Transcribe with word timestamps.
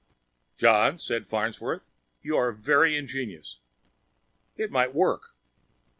"John," 0.57 0.97
said 0.97 1.27
Farnsworth, 1.27 1.83
"you 2.23 2.35
are 2.35 2.51
very 2.51 2.97
ingenious. 2.97 3.59
It 4.57 4.71
might 4.71 4.95
work." 4.95 5.35